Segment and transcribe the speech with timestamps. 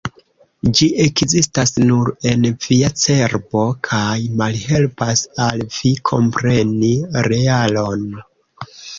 [0.77, 6.89] Ĝi ekzistas nur en via cerbo kaj malhelpas al vi kompreni
[7.29, 8.09] realon.